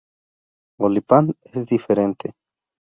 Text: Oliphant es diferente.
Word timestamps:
Oliphant 0.79 1.31
es 1.53 1.67
diferente. 1.67 2.33